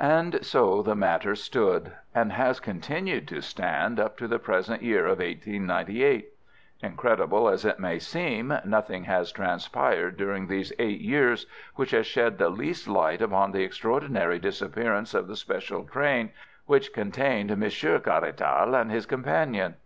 And 0.00 0.44
so 0.44 0.82
the 0.82 0.96
matter 0.96 1.36
stood, 1.36 1.92
and 2.12 2.32
has 2.32 2.58
continued 2.58 3.28
to 3.28 3.40
stand 3.40 4.00
up 4.00 4.16
to 4.18 4.26
the 4.26 4.40
present 4.40 4.82
year 4.82 5.04
of 5.04 5.20
1898. 5.20 6.30
Incredible 6.82 7.48
as 7.48 7.64
it 7.64 7.78
may 7.78 8.00
seem, 8.00 8.52
nothing 8.64 9.04
has 9.04 9.30
transpired 9.30 10.16
during 10.16 10.48
these 10.48 10.72
eight 10.80 11.00
years 11.00 11.46
which 11.76 11.92
has 11.92 12.08
shed 12.08 12.38
the 12.38 12.50
least 12.50 12.88
light 12.88 13.22
upon 13.22 13.52
the 13.52 13.62
extraordinary 13.62 14.40
disappearance 14.40 15.14
of 15.14 15.28
the 15.28 15.36
special 15.36 15.84
train 15.84 16.32
which 16.66 16.92
contained 16.92 17.56
Monsieur 17.56 18.00
Caratal 18.00 18.74
and 18.74 18.90
his 18.90 19.06
companion. 19.06 19.76